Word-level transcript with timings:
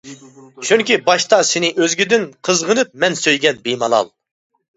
چۈنكى 0.69 0.95
باشتا 1.09 1.39
سېنى 1.49 1.69
ئۆزگىدىن، 1.83 2.25
قىزغىنىپ 2.49 2.91
مەن 3.05 3.19
سۆيگەن 3.21 3.61
بىمالال. 3.69 4.13